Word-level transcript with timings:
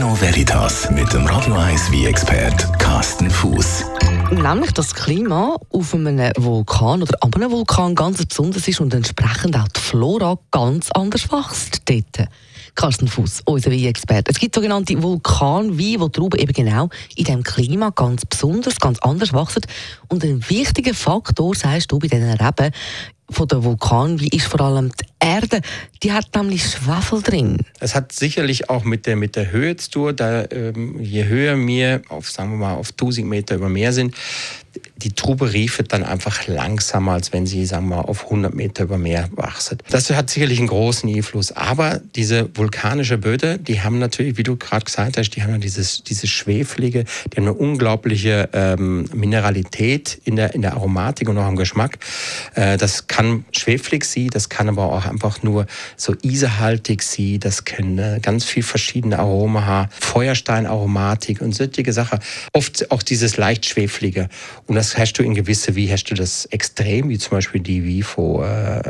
In 0.00 0.06
Vino 0.06 0.18
Veritas 0.18 0.90
mit 0.92 1.12
dem 1.12 1.26
Radio 1.26 1.54
1 1.56 1.92
wie 1.92 2.06
expert 2.06 2.66
Carsten 2.78 3.28
Fuß. 3.28 3.84
Nämlich, 4.30 4.72
dass 4.72 4.88
das 4.88 4.94
Klima 4.94 5.58
auf 5.68 5.94
einem 5.94 6.32
Vulkan 6.38 7.02
oder 7.02 7.18
an 7.20 7.34
einem 7.34 7.50
Vulkan 7.50 7.94
ganz 7.94 8.24
besonders 8.24 8.66
ist 8.66 8.80
und 8.80 8.94
entsprechend 8.94 9.58
auch 9.58 9.68
die 9.68 9.78
Flora 9.80 10.38
ganz 10.52 10.90
anders 10.92 11.30
wächst 11.30 11.82
dort. 11.84 12.28
Carsten 12.74 13.08
Fuß, 13.08 13.42
unser 13.44 13.70
Wein-Experte. 13.70 14.30
Es 14.30 14.38
gibt 14.38 14.54
sogenannte 14.54 15.02
Vulkanweine, 15.02 16.00
wo 16.00 16.08
die 16.08 16.18
Trauben 16.18 16.40
eben 16.40 16.52
genau 16.54 16.88
in 17.14 17.24
diesem 17.24 17.42
Klima 17.42 17.90
ganz 17.90 18.24
besonders, 18.24 18.80
ganz 18.80 18.98
anders 19.00 19.34
wachsen. 19.34 19.66
Und 20.08 20.24
ein 20.24 20.42
wichtiger 20.48 20.94
Faktor, 20.94 21.54
sagst 21.54 21.92
du, 21.92 21.98
bei 21.98 22.08
diesen 22.08 22.30
Reben, 22.30 22.72
von 23.28 23.48
der 23.48 23.62
Vulkan, 23.62 24.18
wie 24.18 24.28
ist 24.28 24.46
vor 24.46 24.62
allem 24.62 24.92
die 24.92 25.09
Erde, 25.20 25.60
die 26.02 26.12
hat 26.12 26.34
nämlich 26.34 26.64
Schwefel 26.64 27.22
drin. 27.22 27.58
Es 27.78 27.94
hat 27.94 28.12
sicherlich 28.12 28.70
auch 28.70 28.84
mit 28.84 29.06
der, 29.06 29.16
mit 29.16 29.36
der 29.36 29.52
Höhe 29.52 29.76
zu 29.76 29.90
tun. 29.90 30.16
Da, 30.16 30.44
ähm, 30.50 30.98
je 31.00 31.24
höher 31.24 31.56
wir 31.66 32.02
auf, 32.08 32.30
sagen 32.30 32.52
wir 32.52 32.56
mal, 32.56 32.74
auf 32.74 32.90
1000 32.92 33.26
Meter 33.26 33.56
über 33.56 33.68
Meer 33.68 33.92
sind, 33.92 34.14
die 34.96 35.12
Trube 35.12 35.52
riefet 35.52 35.92
dann 35.92 36.04
einfach 36.04 36.46
langsamer, 36.46 37.12
als 37.12 37.32
wenn 37.32 37.46
sie, 37.46 37.64
sagen 37.64 37.88
wir 37.88 37.96
mal, 37.96 38.02
auf 38.02 38.24
100 38.24 38.54
Meter 38.54 38.84
über 38.84 38.98
Meer 38.98 39.28
wachsen. 39.32 39.78
Das 39.88 40.10
hat 40.10 40.30
sicherlich 40.30 40.58
einen 40.58 40.68
großen 40.68 41.12
Einfluss. 41.12 41.52
Aber 41.52 42.00
diese 42.14 42.50
vulkanische 42.54 43.18
Böde, 43.18 43.58
die 43.58 43.80
haben 43.80 43.98
natürlich, 43.98 44.36
wie 44.36 44.42
du 44.42 44.56
gerade 44.56 44.84
gesagt 44.84 45.16
hast, 45.16 45.30
die 45.30 45.42
haben 45.42 45.60
dieses, 45.60 46.04
dieses 46.04 46.28
Schwefelige, 46.28 47.04
die 47.04 47.36
haben 47.36 47.48
eine 47.48 47.54
unglaubliche 47.54 48.50
ähm, 48.52 49.06
Mineralität 49.14 50.20
in 50.24 50.36
der, 50.36 50.54
in 50.54 50.62
der 50.62 50.74
Aromatik 50.74 51.28
und 51.28 51.38
auch 51.38 51.48
im 51.48 51.56
Geschmack. 51.56 51.98
Äh, 52.54 52.76
das 52.76 53.06
kann 53.06 53.44
schweflig 53.52 54.04
sein, 54.04 54.28
das 54.30 54.48
kann 54.50 54.68
aber 54.68 54.92
auch 54.92 55.06
einfach 55.10 55.42
nur 55.42 55.66
so 55.96 56.14
isehaltig 56.22 57.02
sein, 57.02 57.40
das 57.40 57.64
können 57.64 57.98
äh, 57.98 58.20
ganz 58.20 58.44
viel 58.44 58.62
verschiedene 58.62 59.18
haben, 59.18 59.90
Feuersteinaromatik 60.00 61.40
und 61.40 61.54
solche 61.54 61.92
Sachen. 61.92 62.18
Oft 62.52 62.90
auch 62.90 63.02
dieses 63.02 63.36
leicht 63.36 63.66
schweflige. 63.66 64.28
Und 64.66 64.76
das 64.76 64.96
hast 64.96 65.14
du 65.14 65.22
in 65.22 65.34
gewisse, 65.34 65.74
wie 65.74 65.90
hast 65.90 66.04
du 66.04 66.14
das 66.14 66.46
extrem, 66.46 67.08
wie 67.08 67.18
zum 67.18 67.32
Beispiel 67.32 67.60
die 67.60 67.84
wie 67.84 68.02
von, 68.02 68.42
äh, 68.42 68.82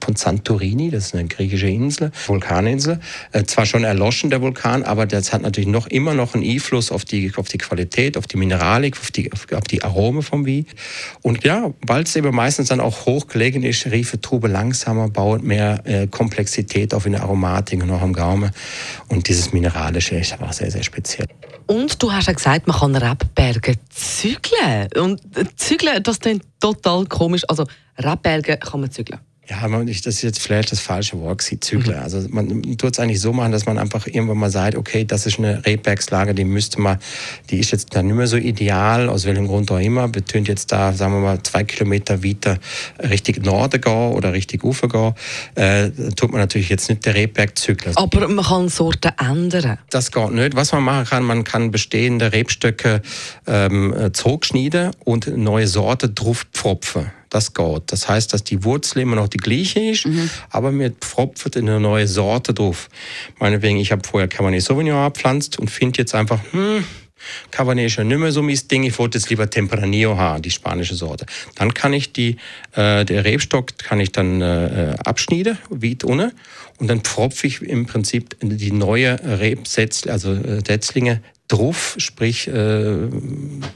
von 0.00 0.16
Santorini, 0.16 0.90
das 0.90 1.06
ist 1.06 1.14
eine 1.14 1.28
griechische 1.28 1.68
Insel, 1.68 2.10
Vulkaninsel. 2.26 3.00
Äh, 3.32 3.44
zwar 3.44 3.66
schon 3.66 3.84
erloschen, 3.84 4.30
der 4.30 4.40
Vulkan, 4.40 4.82
aber 4.82 5.06
das 5.06 5.32
hat 5.32 5.42
natürlich 5.42 5.68
noch 5.68 5.86
immer 5.86 6.14
noch 6.14 6.34
einen 6.34 6.44
Einfluss 6.44 6.90
auf 6.90 7.04
die, 7.04 7.32
auf 7.36 7.48
die 7.48 7.58
Qualität, 7.58 8.16
auf 8.16 8.26
die 8.26 8.36
Mineralik, 8.36 8.96
auf 8.98 9.10
die, 9.10 9.32
auf, 9.32 9.46
auf 9.52 9.64
die 9.64 9.82
Arome 9.82 10.22
vom 10.22 10.46
Wein. 10.46 10.66
Und 11.22 11.44
ja, 11.44 11.72
weil 11.86 12.02
es 12.02 12.16
eben 12.16 12.34
meistens 12.34 12.68
dann 12.68 12.80
auch 12.80 13.06
hochgelegen 13.06 13.62
ist, 13.62 13.86
riefe 13.86 14.20
Trube 14.20 14.48
langsamer, 14.48 15.08
baut 15.08 15.42
mehr 15.50 15.80
äh, 15.84 16.06
Komplexität 16.06 16.94
auf 16.94 17.06
in 17.06 17.12
der 17.12 17.22
Aromatik 17.22 17.82
und 17.82 17.90
auch 17.90 18.00
am 18.00 18.12
Gaumen. 18.12 18.50
Und 19.08 19.28
dieses 19.28 19.52
Mineralische 19.52 20.16
ist 20.16 20.32
einfach 20.32 20.52
sehr, 20.52 20.70
sehr 20.70 20.82
speziell. 20.82 21.26
Und 21.66 22.02
du 22.02 22.12
hast 22.12 22.26
ja 22.26 22.32
gesagt, 22.32 22.66
man 22.66 22.76
kann 22.76 22.96
Rebberge 22.96 23.74
zügeln. 23.90 24.88
Und 24.96 25.20
zügeln, 25.56 26.02
das 26.02 26.18
klingt 26.18 26.44
total 26.58 27.04
komisch. 27.06 27.42
Also 27.48 27.64
Rebberge 27.98 28.56
kann 28.56 28.80
man 28.80 28.90
zügeln 28.90 29.20
ja, 29.50 29.68
das 29.68 30.06
ist 30.06 30.22
jetzt 30.22 30.38
vielleicht 30.40 30.70
das 30.70 30.78
falsche 30.78 31.16
Zügler. 31.60 31.96
Mhm. 31.96 32.02
Also 32.02 32.24
man 32.30 32.62
tut 32.78 32.92
es 32.92 33.00
eigentlich 33.00 33.20
so 33.20 33.32
machen, 33.32 33.50
dass 33.50 33.66
man 33.66 33.78
einfach 33.78 34.06
irgendwann 34.06 34.38
mal 34.38 34.50
sagt, 34.50 34.76
okay, 34.76 35.04
das 35.04 35.26
ist 35.26 35.38
eine 35.38 35.66
Rebbergslage, 35.66 36.34
die 36.34 36.44
müsste 36.44 36.80
man, 36.80 36.98
die 37.50 37.58
ist 37.58 37.72
jetzt 37.72 37.94
dann 37.96 38.06
nicht 38.06 38.14
mehr 38.14 38.28
so 38.28 38.36
ideal, 38.36 39.08
aus 39.08 39.24
welchem 39.24 39.48
Grund 39.48 39.70
auch 39.72 39.80
immer, 39.80 40.06
betönt 40.06 40.46
jetzt 40.46 40.70
da, 40.70 40.92
sagen 40.92 41.14
wir 41.14 41.20
mal, 41.20 41.42
zwei 41.42 41.64
Kilometer 41.64 42.22
weiter 42.22 42.58
richtig 43.02 43.44
Norden 43.44 43.80
gehen 43.80 44.12
oder 44.12 44.32
richtig 44.32 44.62
Ufer 44.62 44.88
gehen, 44.88 45.14
äh, 45.56 45.90
tut 46.14 46.30
man 46.30 46.40
natürlich 46.40 46.68
jetzt 46.68 46.88
nicht 46.88 47.04
der 47.04 47.14
Rebbergzügler. 47.16 47.92
Aber 47.96 48.28
man 48.28 48.44
kann 48.44 48.68
Sorten 48.68 49.12
ändern. 49.18 49.78
Das 49.90 50.12
geht 50.12 50.30
nicht. 50.30 50.54
Was 50.54 50.70
man 50.70 50.84
machen 50.84 51.06
kann, 51.06 51.24
man 51.24 51.42
kann 51.42 51.72
bestehende 51.72 52.32
Rebstöcke 52.32 53.02
ähm, 53.48 54.10
zurückschneiden 54.12 54.92
und 55.04 55.36
neue 55.36 55.66
Sorten 55.66 56.14
drauf 56.14 56.46
pfropfen 56.52 57.10
das 57.30 57.54
geht. 57.54 57.82
Das 57.86 58.08
heißt, 58.08 58.32
dass 58.32 58.44
die 58.44 58.64
Wurzel 58.64 59.00
immer 59.00 59.16
noch 59.16 59.28
die 59.28 59.38
gleiche 59.38 59.80
ist, 59.80 60.06
mhm. 60.06 60.28
aber 60.50 60.72
mir 60.72 60.90
pfropft 60.90 61.56
eine 61.56 61.80
neue 61.80 62.06
Sorte 62.06 62.52
drauf. 62.52 62.88
Meinetwegen, 63.38 63.78
ich 63.78 63.92
habe 63.92 64.02
vorher 64.06 64.28
Cabernet 64.28 64.62
Sauvignon 64.62 64.98
abpflanzt 64.98 65.58
und 65.58 65.70
finde 65.70 65.98
jetzt 65.98 66.14
einfach, 66.14 66.40
hm, 66.50 66.84
Cabernet 67.50 67.86
ist 67.86 67.96
ja 67.96 68.04
nicht 68.04 68.18
mehr 68.18 68.32
so 68.32 68.42
mein 68.42 68.58
Ding, 68.70 68.82
ich 68.82 68.98
wollte 68.98 69.18
jetzt 69.18 69.30
lieber 69.30 69.48
Tempranillo 69.48 70.16
haben, 70.16 70.42
die 70.42 70.50
spanische 70.50 70.94
Sorte. 70.94 71.26
Dann 71.54 71.74
kann 71.74 71.92
ich 71.92 72.12
die, 72.12 72.36
äh, 72.72 73.04
der 73.04 73.24
Rebstock 73.24 73.78
kann 73.78 74.00
ich 74.00 74.12
dann 74.12 74.40
äh, 74.40 74.96
abschneiden, 75.04 75.58
wie 75.70 75.96
ohne, 76.04 76.32
und 76.78 76.88
dann 76.88 77.02
pfropfe 77.02 77.46
ich 77.46 77.60
im 77.62 77.86
Prinzip 77.86 78.36
die 78.40 78.72
neue 78.72 79.18
Rebsetzlinge, 79.22 80.12
also 80.12 80.32
äh, 80.32 80.62
Setzlinge 80.66 81.22
drauf, 81.50 81.94
sprich 81.98 82.48
äh, 82.48 83.08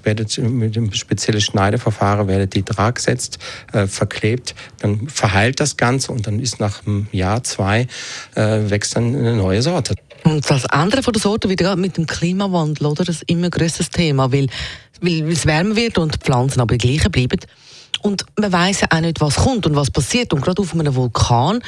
werdet 0.02 0.38
mit 0.38 0.76
dem 0.76 0.92
speziellen 0.92 1.40
Schneideverfahren 1.40 2.28
werdet 2.28 2.54
die 2.54 2.62
Trag 2.62 2.96
gesetzt, 2.96 3.38
äh, 3.72 3.86
verklebt, 3.86 4.54
dann 4.80 5.08
verheilt 5.08 5.60
das 5.60 5.76
Ganze 5.76 6.12
und 6.12 6.26
dann 6.26 6.40
ist 6.40 6.60
nach 6.60 6.86
einem 6.86 7.08
Jahr, 7.12 7.42
zwei, 7.42 7.86
äh, 8.34 8.70
wächst 8.70 8.96
dann 8.96 9.14
eine 9.14 9.34
neue 9.34 9.62
Sorte. 9.62 9.94
Und 10.24 10.48
das 10.48 10.66
andere 10.66 11.02
von 11.02 11.12
der 11.12 11.20
Sorte 11.20 11.48
wieder 11.48 11.76
mit 11.76 11.96
dem 11.96 12.06
Klimawandel, 12.06 12.86
oder? 12.86 13.04
Das 13.04 13.16
ist 13.16 13.30
immer 13.30 13.46
ein 13.46 13.50
grösseres 13.50 13.90
Thema, 13.90 14.32
weil, 14.32 14.46
weil 15.00 15.30
es 15.30 15.44
wärmer 15.44 15.76
wird 15.76 15.98
und 15.98 16.14
die 16.14 16.18
Pflanzen 16.18 16.60
aber 16.60 16.76
die 16.76 16.88
gleichen 16.88 17.10
bleiben. 17.10 17.40
Und 18.00 18.24
man 18.38 18.52
weiß 18.52 18.82
ja 18.82 18.88
auch 18.90 19.00
nicht, 19.00 19.20
was 19.20 19.36
kommt 19.36 19.66
und 19.66 19.76
was 19.76 19.90
passiert. 19.90 20.32
Und 20.32 20.42
gerade 20.42 20.60
auf 20.62 20.74
einem 20.74 20.94
Vulkan 20.94 21.60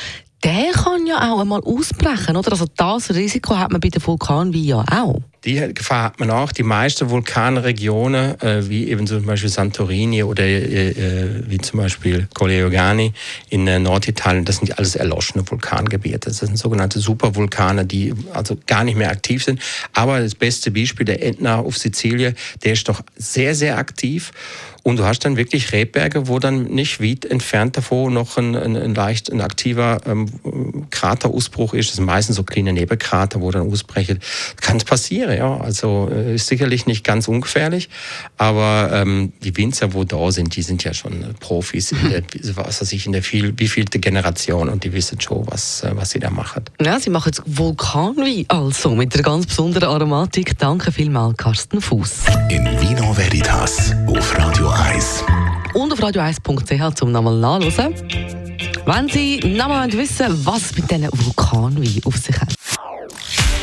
der 0.45 0.71
kann 0.73 1.07
ja 1.07 1.33
auch 1.33 1.41
einmal 1.41 1.61
ausbrechen, 1.63 2.37
oder? 2.37 2.53
Also 2.53 2.67
das 2.77 3.11
Risiko 3.11 3.57
hat 3.57 3.73
man 3.73 3.81
bei 3.81 3.89
den 3.89 4.07
Vulkanen 4.07 4.53
wie 4.53 4.67
ja 4.67 4.85
auch. 4.91 5.21
Die 5.47 5.73
Gefahr 5.73 6.03
hat 6.03 6.19
man 6.19 6.31
auch. 6.31 6.51
Die 6.51 6.65
meisten 6.65 7.09
Vulkanregionen, 7.09 8.41
äh, 8.41 8.69
wie 8.69 8.89
eben 8.89 9.07
zum 9.07 9.25
Beispiel 9.25 9.49
Santorini 9.49 10.25
oder 10.25 10.43
äh, 10.43 10.91
äh 10.91 11.45
wie 11.47 11.59
zum 11.59 11.79
Beispiel 11.79 12.27
Coleogani 12.35 13.13
in 13.49 13.69
äh, 13.69 13.79
Norditalien, 13.79 14.45
das 14.45 14.57
sind 14.57 14.77
alles 14.77 14.97
erloschene 14.97 15.49
Vulkangebiete. 15.49 16.31
Das 16.31 16.39
sind 16.39 16.59
sogenannte 16.59 16.99
Supervulkane, 16.99 17.87
die 17.87 18.13
also 18.33 18.59
gar 18.67 18.83
nicht 18.83 18.99
mehr 18.99 19.11
aktiv 19.11 19.45
sind. 19.45 19.61
Aber 19.93 20.21
das 20.21 20.35
beste 20.35 20.73
Beispiel, 20.73 21.07
der 21.07 21.25
Ätna 21.25 21.61
auf 21.61 21.79
Sizilien, 21.79 22.35
der 22.65 22.73
ist 22.73 22.89
doch 22.89 23.03
sehr, 23.17 23.55
sehr 23.55 23.79
aktiv. 23.79 24.33
Und 24.87 25.01
du 25.01 25.05
hast 25.05 25.25
dann 25.25 25.37
wirklich 25.37 25.73
Rebberge, 25.73 26.29
wo 26.29 26.39
dann 26.39 26.67
nicht 26.67 27.03
weit 27.03 27.25
entfernt 27.25 27.77
davor 27.77 28.09
noch 28.09 28.39
ein, 28.39 28.55
ein, 28.55 28.77
ein 28.77 28.95
leicht 28.95 29.33
ein 29.33 29.41
aktiver 29.41 29.99
ähm, 30.07 30.29
Kraterausbruch 30.91 31.75
ist. 31.75 31.89
Das 31.89 31.97
sind 31.97 32.05
meistens 32.05 32.37
so 32.37 32.45
kleine 32.45 32.73
Nebelkrater, 32.73 33.41
wo 33.41 33.51
dann 33.51 33.69
ausbrechen. 33.69 34.21
Kann 34.61 34.77
es 34.77 34.85
passieren, 34.85 35.36
ja. 35.37 35.57
Also 35.59 36.09
äh, 36.13 36.35
ist 36.35 36.47
sicherlich 36.47 36.87
nicht 36.87 37.05
ganz 37.05 37.29
ungefährlich, 37.29 37.89
aber 38.39 38.91
ähm, 38.93 39.33
die 39.43 39.57
Winzer, 39.57 39.95
wo 39.95 40.05
da 40.05 40.31
sind, 40.31 40.57
die 40.57 40.63
sind 40.63 40.85
ja 40.85 40.95
schon 40.95 41.35
Profis 41.41 41.93
in 41.93 42.11
der, 42.11 42.23
was 42.57 42.81
weiß 42.81 42.93
ich, 42.93 43.07
in 43.07 43.13
der 43.13 43.23
viel, 43.23 43.59
wievielte 43.59 43.99
Generation 43.99 44.69
und 44.69 44.85
die 44.85 44.93
wissen 44.93 45.21
schon, 45.21 45.47
was, 45.47 45.83
äh, 45.83 45.91
was 45.95 46.11
sie 46.11 46.19
da 46.19 46.31
machen. 46.31 46.65
Ja, 46.81 46.99
sie 46.99 47.11
machen 47.11 47.33
jetzt 47.35 47.43
Vulkanwein 47.47 48.45
also 48.49 48.95
mit 48.95 49.15
einer 49.15 49.23
ganz 49.23 49.47
besonderen 49.47 49.89
Aromatik. 49.89 50.59
Danke 50.59 50.93
vielmals, 50.93 51.37
Carsten 51.37 51.81
Fuß. 51.81 52.25
In 52.51 52.65
Vino 52.81 53.17
Veritas 53.17 53.93
auf 54.07 54.39
Radio 54.39 54.69
1. 54.69 55.25
Und 55.75 55.93
auf 55.93 56.01
radio1.ch 56.01 56.95
zum 56.95 57.13
nochmal 57.13 57.39
nachlesen. 57.39 57.95
Wenn 58.87 59.09
Sie 59.09 59.41
nochmal 59.41 59.93
wissen 59.93 60.47
was 60.47 60.75
mit 60.77 60.91
diesen 60.91 61.09
Vulkanwein 61.13 62.01
auf 62.05 62.17
sich 62.17 62.41
hat. 62.41 62.55